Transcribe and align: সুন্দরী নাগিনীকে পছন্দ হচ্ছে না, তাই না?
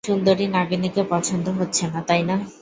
সুন্দরী 0.07 0.45
নাগিনীকে 0.47 1.01
পছন্দ 1.09 1.45
হচ্ছে 1.59 1.83
না, 1.87 1.99
তাই 2.07 2.21
না? 2.29 2.35